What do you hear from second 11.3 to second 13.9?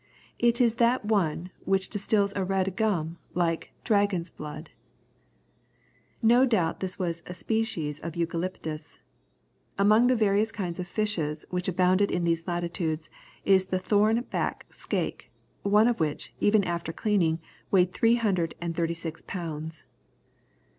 which abound in these latitudes is the